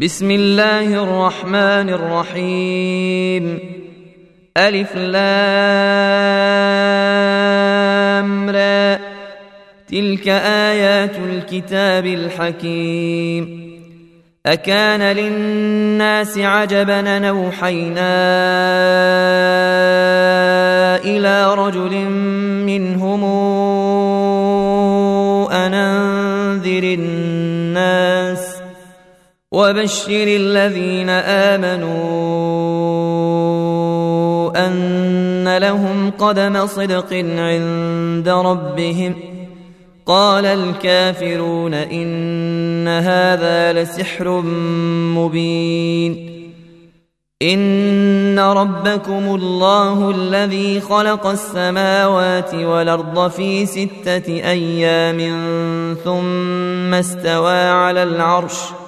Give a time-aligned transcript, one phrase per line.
[0.00, 3.58] بسم الله الرحمن الرحيم.
[4.56, 5.20] ألف لام
[8.50, 8.98] را.
[9.90, 13.68] تلك آيات الكتاب الحكيم.
[14.46, 18.16] أكان للناس عجبا نوحينا
[21.04, 21.98] إلى رجل
[22.66, 23.24] منهم
[25.52, 27.17] أن أنذر الناس
[29.52, 31.96] وبشر الذين آمنوا
[34.66, 39.14] أن لهم قدم صدق عند ربهم
[40.06, 44.40] قال الكافرون إن هذا لسحر
[45.16, 46.28] مبين
[47.42, 55.18] إن ربكم الله الذي خلق السماوات والأرض في ستة أيام
[56.04, 58.87] ثم استوى على العرش ۖ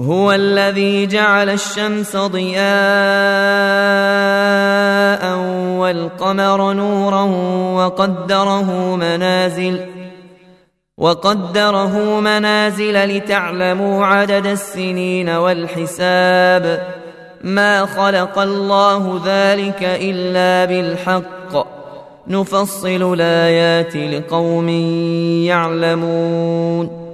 [0.00, 2.64] هو الذي جعل الشمس ضياء
[5.78, 7.22] والقمر نورا
[7.74, 9.80] وقدره منازل
[10.98, 16.94] وقدره منازل لتعلموا عدد السنين والحساب.
[17.44, 21.66] ما خلق الله ذلك إلا بالحق.
[22.28, 24.68] نفصل الآيات لقوم
[25.48, 27.13] يعلمون.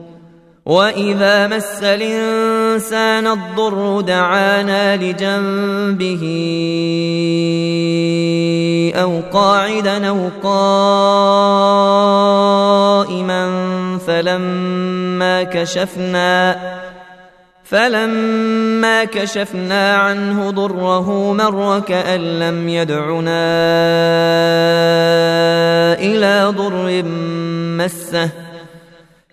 [0.71, 6.23] واذا مس الانسان الضر دعانا لجنبه
[8.95, 10.71] أو قاعدا أو قائما
[14.07, 16.59] فلما كشفنا
[17.63, 23.51] فلما كشفنا عنه ضره مر كأن لم يدعنا
[25.99, 27.03] إلى ضر
[27.77, 28.40] مسه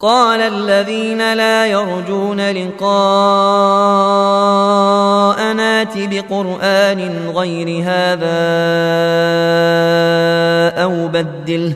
[0.00, 2.86] قال الذين لا يرجون لقاءنا
[5.82, 8.26] آت بقرآن غير هذا
[10.82, 11.74] أو بدله.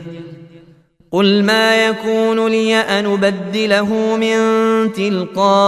[1.11, 4.37] قل ما يكون لي أن أبدله من
[4.93, 5.61] تلقاء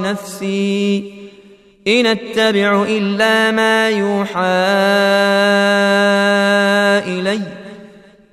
[0.00, 1.12] نفسي.
[1.88, 4.40] إن أتبع إلا ما يوحى
[7.06, 7.59] إلي.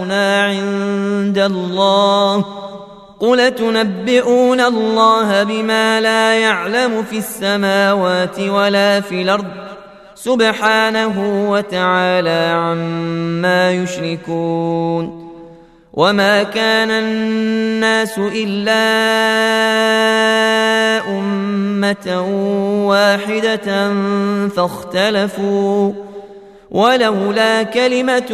[0.00, 2.44] شفعاؤنا عند الله
[3.20, 9.46] قل تنبئون الله بما لا يعلم في السماوات ولا في الأرض
[10.14, 15.30] سبحانه وتعالى عما يشركون
[15.92, 18.80] وما كان الناس إلا
[21.08, 22.22] أمة
[22.86, 23.92] واحدة
[24.48, 26.09] فاختلفوا
[26.70, 28.32] ولولا كلمة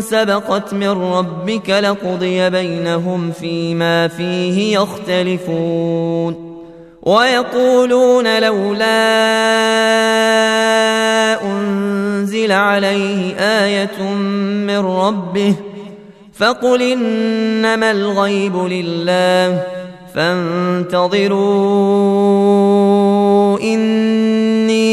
[0.00, 6.54] سبقت من ربك لقضي بينهم فيما فيه يختلفون.
[7.02, 8.94] ويقولون لولا
[11.42, 14.02] أنزل عليه آية
[14.66, 15.54] من ربه
[16.34, 19.62] فقل إنما الغيب لله
[20.14, 21.34] فانتظروا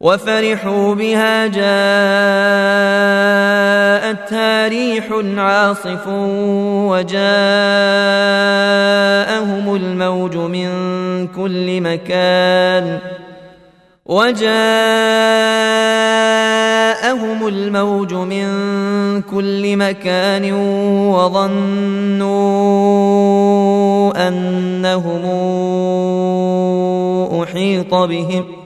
[0.00, 1.66] وفرحوا بها جاءتها
[4.68, 6.08] ريح عاصف
[6.88, 7.24] وجاءهم
[9.74, 10.68] الموج من
[11.26, 12.98] كل مكان
[14.06, 14.46] وجاءهم
[17.48, 18.46] الموج من
[19.22, 20.52] كل مكان
[21.12, 22.36] وظنوا
[24.28, 25.24] أنهم
[27.42, 28.65] أحيط بهم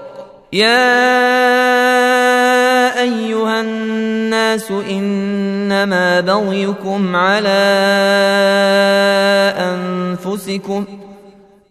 [0.53, 0.91] يا
[3.01, 7.61] أيها الناس إنما بغيكم على
[9.57, 10.85] أنفسكم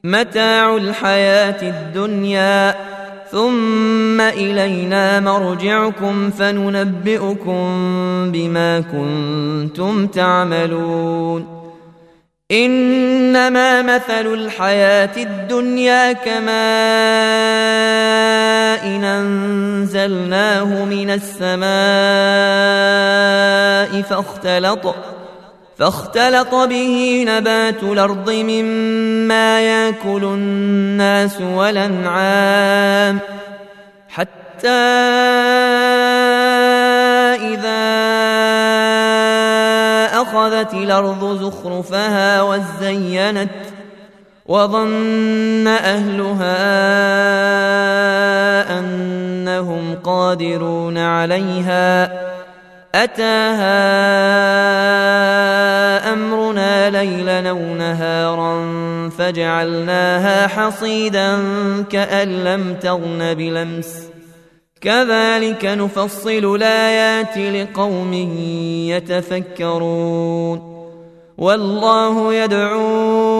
[0.04, 2.74] متاع الحياة الدنيا
[3.30, 7.62] ثم إلينا مرجعكم فننبئكم
[8.32, 11.60] بما كنتم تعملون.
[12.52, 17.49] إنما مثل الحياة الدنيا كماء إن
[20.04, 21.60] أنزلناه من السماء
[24.02, 24.94] فاختلط
[25.78, 33.18] فاختلط به نبات الأرض مما يأكل الناس والأنعام
[34.08, 34.68] حتى
[37.40, 37.80] إذا
[40.22, 43.50] أخذت الأرض زخرفها وزينت
[44.46, 46.80] وظن أهلها
[49.58, 52.12] أنهم قادرون عليها
[52.94, 53.72] أتاها
[56.12, 58.68] أمرنا ليلا أو نهارا
[59.18, 61.38] فجعلناها حصيدا
[61.90, 64.10] كأن لم تغن بلمس
[64.80, 68.12] كذلك نفصل الآيات لقوم
[68.92, 70.70] يتفكرون
[71.38, 73.39] والله يدعو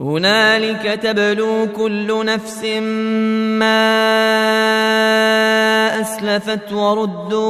[0.00, 2.64] هنالك تبلو كل نفس
[3.58, 3.90] ما
[6.00, 7.46] أسلفت وردوا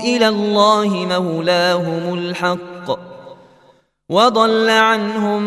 [0.00, 2.98] إلى الله مولاهم الحق
[4.08, 5.42] وضل عنهم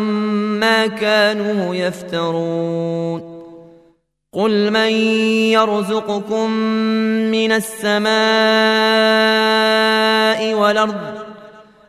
[0.60, 3.36] ما كانوا يفترون
[4.32, 4.90] قل من
[5.50, 6.50] يرزقكم
[7.30, 8.14] من السماء
[10.54, 11.25] والأرض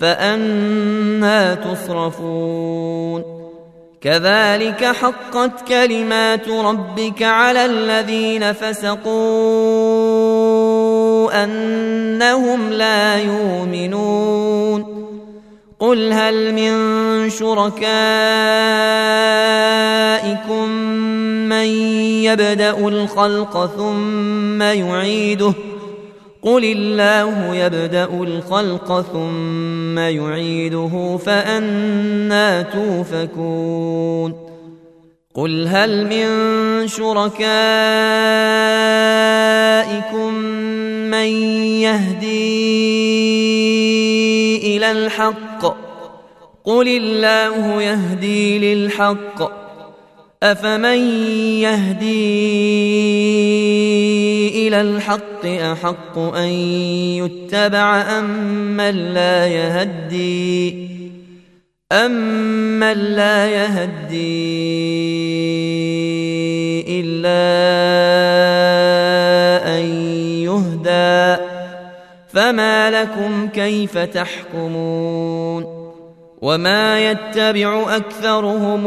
[0.00, 3.40] فأنا تصرفون.
[4.00, 9.10] كذلك حقت كلمات ربك على الذين فسقوا
[11.44, 15.00] أنهم لا يؤمنون.
[15.80, 17.80] قل هل من شركائكم
[21.48, 21.66] من
[22.24, 25.69] يبدأ الخلق ثم يعيده ۖ
[26.42, 34.50] قل الله يبدا الخلق ثم يعيده فانا توفكون
[35.34, 36.28] قل هل من
[36.88, 37.44] شركائكم
[41.10, 41.28] من
[41.84, 42.36] يهدي
[44.76, 45.76] إلى الحق
[46.64, 49.60] قل الله يهدي للحق
[50.42, 50.98] افمن
[51.60, 52.90] يهدي
[54.50, 56.48] إلى الحق أحق أن
[57.18, 60.90] يتبع امن لا يهدي
[61.92, 64.10] امن لا يهدي
[67.00, 67.40] إلا
[69.78, 69.84] أن
[70.44, 71.42] يهدى.
[72.32, 75.80] فما لكم كيف تحكمون؟
[76.42, 78.86] وما يتبع أكثرهم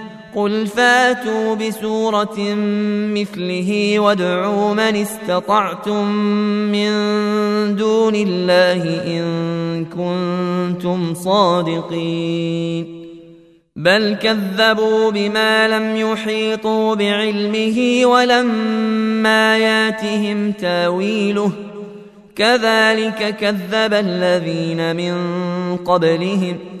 [0.35, 2.55] قل فاتوا بسورة
[3.13, 6.11] مثله وادعوا من استطعتم
[6.71, 6.91] من
[7.75, 13.01] دون الله إن كنتم صادقين
[13.75, 21.51] بل كذبوا بما لم يحيطوا بعلمه ولما ياتهم تاويله
[22.35, 25.15] كذلك كذب الذين من
[25.77, 26.80] قبلهم ۖ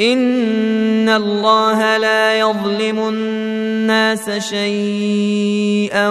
[0.00, 6.10] ان الله لا يظلم الناس شيئا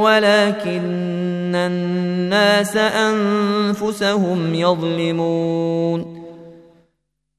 [0.00, 6.20] ولكن الناس انفسهم يظلمون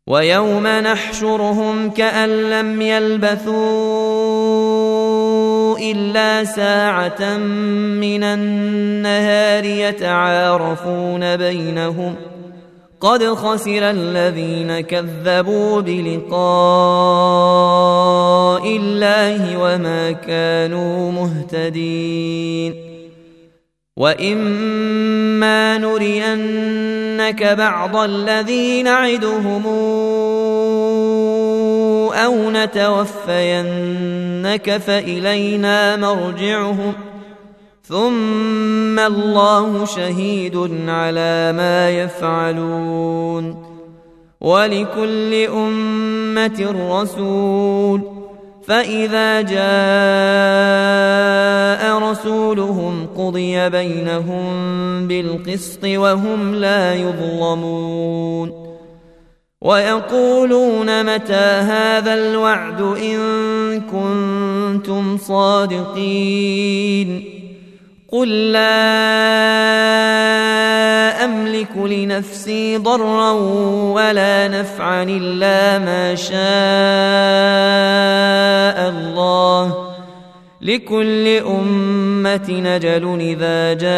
[0.08, 3.52] ويوم نحشرهم كان لم يلبثوا
[5.80, 7.38] الا ساعه
[8.02, 12.31] من النهار يتعارفون بينهم ۖ
[13.02, 16.42] قد خسر الذين كذبوا بلقاء
[18.78, 22.76] الله وما كانوا مهتدين.
[23.98, 29.68] وإما نرينك بعض الذي نعدهم
[32.14, 33.58] أو نتوفينك
[34.78, 37.11] فإلينا مرجعهم.
[37.92, 43.72] ثم الله شهيد على ما يفعلون
[44.42, 48.02] ولكل أمة رسول
[48.64, 49.62] فإذا جاء
[52.12, 54.44] رسولهم قضي بينهم
[55.08, 58.72] بالقسط وهم لا يظلمون
[59.62, 63.18] ويقولون متى هذا الوعد إن
[63.82, 66.62] كنتم صادقين
[68.12, 68.82] قل لا
[71.26, 73.32] املك لنفسي ضرا
[73.94, 76.40] ولا نفعا الا ما شاء
[78.90, 79.92] الله
[80.62, 83.92] لكل امه نجل اذا جاء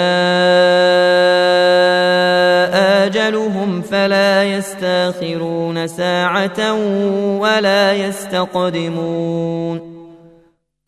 [3.05, 6.73] اجلهم فلا يستاخرون ساعه
[7.39, 9.93] ولا يستقدمون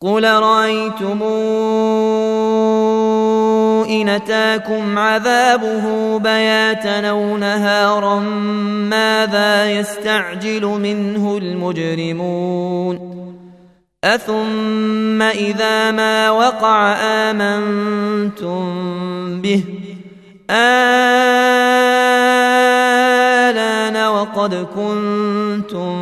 [0.00, 1.96] قل رايتمون
[4.02, 8.20] إن أتاكم عذابه بياتا أو نهارا
[8.90, 13.16] ماذا يستعجل منه المجرمون؟
[14.04, 18.66] أثم إذا ما وقع آمنتم
[19.40, 19.64] به؟
[20.50, 21.16] آلان
[24.06, 25.92] وقد كنتم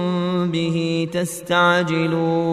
[0.50, 2.44] به تستعجلون؟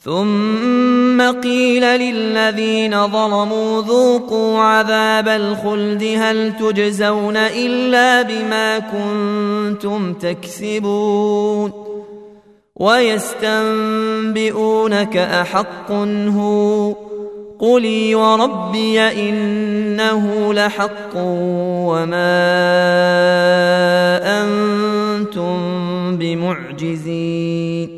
[0.00, 11.72] ثم قيل للذين ظلموا ذوقوا عذاب الخلد هل تجزون إلا بما كنتم تكسبون
[12.76, 13.96] ويستنبئونك
[15.16, 15.92] أحق
[16.36, 16.94] هو
[17.58, 22.38] قلي وربي إنه لحق وما
[24.42, 25.58] أنتم
[26.16, 27.97] بمعجزين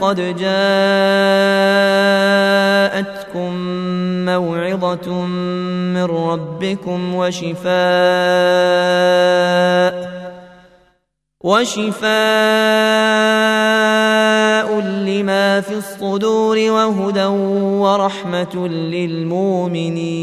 [0.00, 0.48] قد جاءتكم
[4.24, 5.26] موعظة
[5.94, 7.68] من ربكم وشفاء
[11.40, 12.08] وشفاء
[14.80, 20.18] لما في الصدور وهدى ورحمة للمؤمنين.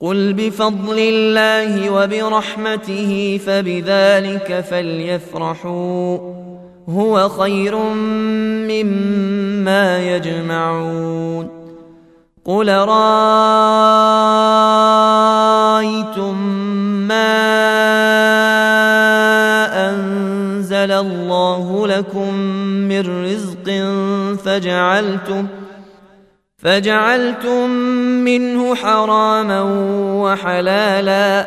[0.00, 6.18] قل بفضل الله وبرحمته فبذلك فليفرحوا.
[6.88, 7.76] هو خير
[8.68, 11.64] مما يجمعون.
[12.44, 13.04] قل رأيتم
[17.08, 17.34] ما
[19.90, 22.34] أنزل الله لكم
[22.88, 23.66] من رزق
[24.44, 25.46] فجعلتم
[26.58, 27.70] فجعلتم
[28.24, 29.62] منه حراما
[30.22, 31.46] وحلالا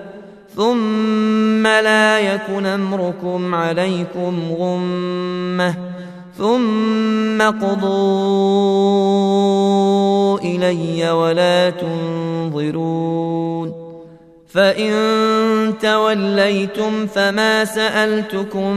[0.55, 5.75] ثم لا يكن امركم عليكم غمه
[6.37, 8.01] ثم قضوا
[10.39, 13.11] الي ولا تنظرون
[14.47, 14.93] فان
[15.81, 18.75] توليتم فما سالتكم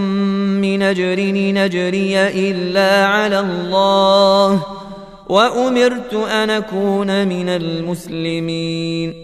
[0.60, 4.62] من اجر نجري الا على الله
[5.28, 9.23] وامرت ان اكون من المسلمين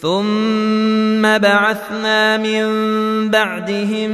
[0.00, 2.64] ثم بعثنا من
[3.30, 4.10] بعدهم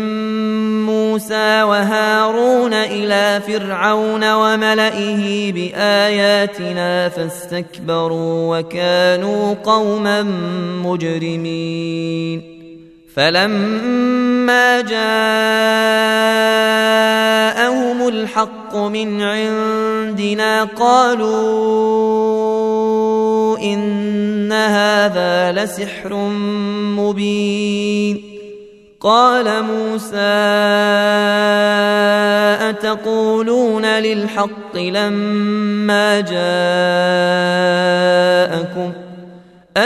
[0.86, 10.22] موسى وهارون إلى فرعون وملئه بآياتنا فاستكبروا وكانوا قوما
[10.84, 12.59] مجرمين.
[13.16, 15.00] فلما جاءهم
[18.08, 21.90] الحق من عندنا قالوا
[23.58, 26.14] إن هذا لسحر
[26.98, 28.22] مبين.
[29.00, 30.16] قال موسى
[32.68, 36.20] أتقولون للحق لما
[38.60, 39.09] جاءكم؟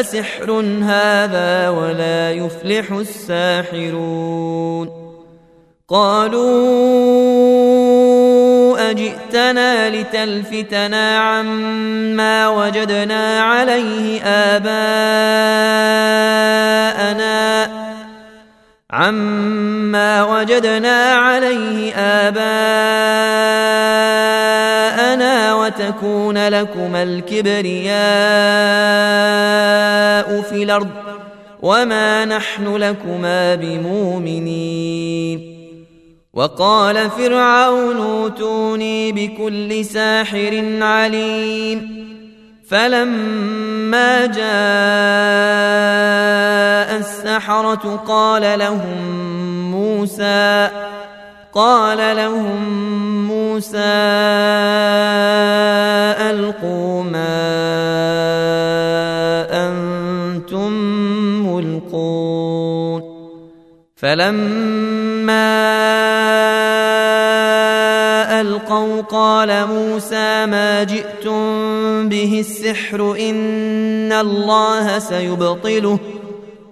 [0.01, 0.51] أسحر
[0.83, 4.25] هذا ولا يفلح الساحرون
[5.89, 6.75] قالوا
[8.91, 14.85] أجئتنا لتلفتنا عما وجدنا عليه آباءنا
[18.91, 23.64] عما وجدنا عليه آباءنا
[25.89, 27.95] وتكون لكما الكبرياء
[30.43, 30.89] في الأرض
[31.63, 35.55] وما نحن لكما بمؤمنين.
[36.33, 42.05] وقال فرعون اوتوني بكل ساحر عليم.
[42.69, 44.45] فلما جاء
[46.99, 49.31] السحرة قال لهم
[49.71, 50.69] موسى
[51.55, 53.79] قال لهم موسى
[56.31, 57.37] ألقوا ما
[59.67, 60.73] أنتم
[61.47, 63.03] ملقون
[63.97, 65.55] فلما
[68.41, 75.99] ألقوا قال موسى ما جئتم به السحر إن الله سيبطله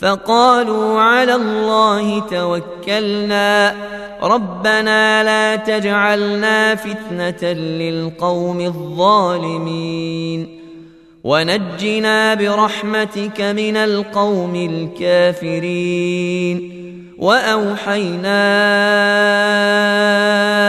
[0.00, 3.74] فقالوا على الله توكلنا.
[4.22, 10.48] ربنا لا تجعلنا فتنة للقوم الظالمين.
[11.24, 14.54] ونجنا برحمتك من القوم
[15.00, 16.72] الكافرين.
[17.18, 18.42] وأوحينا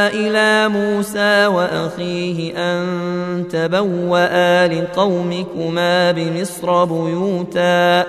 [0.07, 8.05] إلى موسى وأخيه أن تبوأ لقومكما بمصر بيوتا.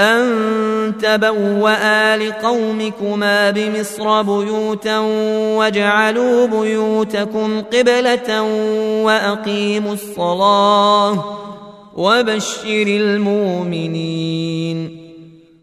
[0.00, 4.98] أن تبوأ لقومكما بمصر بيوتا
[5.56, 8.42] واجعلوا بيوتكم قبلة
[9.02, 11.24] وأقيموا الصلاة
[11.96, 14.20] وبشر المؤمنين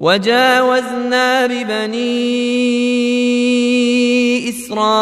[0.00, 2.10] وجاوزنا ببني
[4.48, 4.92] إسرائيل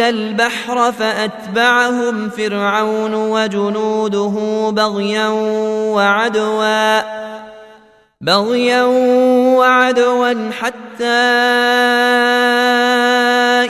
[0.00, 4.34] البحر فأتبعهم فرعون وجنوده
[4.70, 5.28] بغيا
[5.96, 7.02] وعدوا
[8.20, 8.82] بغيا
[9.56, 11.04] وعدوا حتى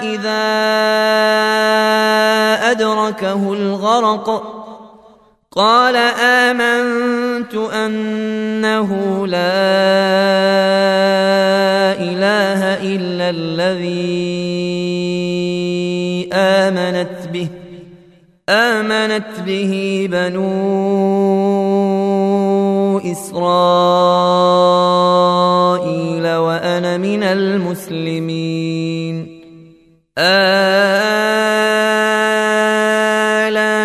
[0.02, 0.48] إذا
[2.70, 4.57] أدركه الغرق.
[5.52, 9.38] قال آمنت أنه لا
[11.96, 13.88] إله إلا الذي
[16.32, 17.48] آمنت به
[18.48, 20.48] آمنت به بنو
[22.98, 24.28] إسرائيل
[26.36, 28.58] وأنا من المسلمين.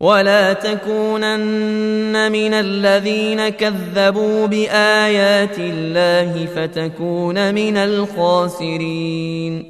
[0.00, 9.64] ولا تكونن من الذين كذبوا بايات الله فتكون من الخاسرين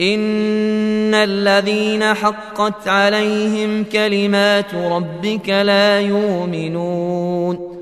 [0.00, 7.76] ان الذين حقت عليهم كلمات ربك لا يؤمنون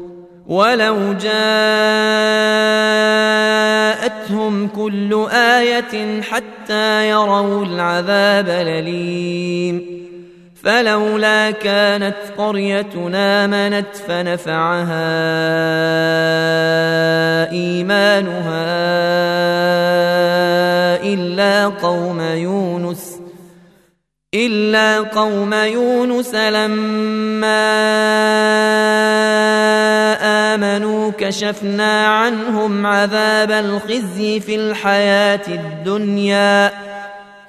[0.46, 1.28] ولو جاءتهم
[4.68, 10.03] كل إيه حتى يروا العذاب الاليم
[10.64, 15.14] فلولا كانت قريتنا منت فنفعها
[17.50, 18.64] إيمانها
[21.04, 23.20] إلا قوم يونس
[24.34, 27.64] إلا قوم يونس لما
[30.54, 36.70] آمنوا كشفنا عنهم عذاب الخزي في الحياة الدنيا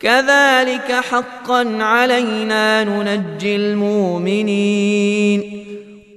[0.00, 5.42] كذلك حقا علينا ننجي المؤمنين.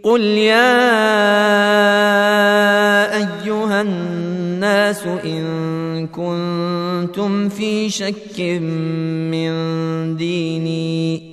[0.03, 0.73] قل يا
[3.15, 8.39] أيها الناس إن كنتم في شك
[9.31, 9.53] من
[10.17, 11.32] ديني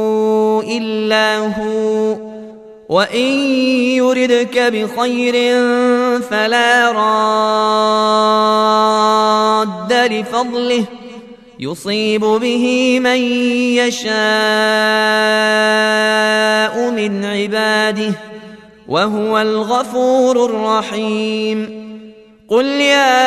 [0.61, 2.15] إلا هو.
[2.89, 3.25] وإن
[3.95, 5.33] يردك بخير
[6.21, 6.91] فلا
[9.61, 10.85] راد لفضله.
[11.59, 13.17] يصيب به من
[13.77, 14.11] يشاء
[16.91, 18.13] من عباده
[18.87, 21.81] وهو الغفور الرحيم.
[22.49, 23.21] قل يا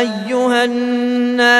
[0.00, 1.01] أيها الناس